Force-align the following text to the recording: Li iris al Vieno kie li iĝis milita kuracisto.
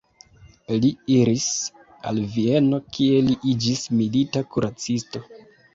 Li 0.85 0.89
iris 1.15 1.45
al 2.13 2.23
Vieno 2.39 2.83
kie 2.97 3.21
li 3.29 3.39
iĝis 3.55 3.87
milita 4.01 4.49
kuracisto. 4.55 5.29